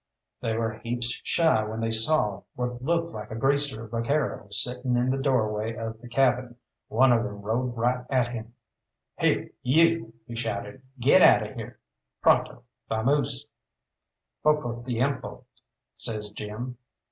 They 0.41 0.57
were 0.57 0.79
heaps 0.79 1.21
shy 1.23 1.63
when 1.63 1.79
they 1.79 1.91
saw 1.91 2.41
what 2.55 2.81
looked 2.81 3.13
like 3.13 3.29
a 3.29 3.35
greaser 3.35 3.87
vaquero 3.87 4.47
sitting 4.49 4.97
in 4.97 5.11
the 5.11 5.19
doorway 5.21 5.75
of 5.75 6.01
the 6.01 6.07
cabin. 6.07 6.55
One 6.87 7.11
of 7.13 7.21
them 7.21 7.43
rode 7.43 7.77
right 7.77 8.03
at 8.09 8.29
him. 8.29 8.55
"Here, 9.19 9.51
you," 9.61 10.15
he 10.25 10.35
shouted. 10.35 10.81
"Git 10.99 11.21
out 11.21 11.43
'er 11.43 11.53
here 11.53 11.79
pronto! 12.19 12.63
Vamoose!" 12.89 13.45
"Poco 14.41 14.81
tiempo," 14.81 15.45
says 15.95 16.31
Jim. 16.31 16.79